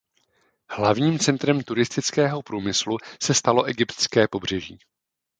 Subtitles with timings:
[0.69, 4.79] Hlavním centrem turistického průmyslu se stalo egyptské pobřeží.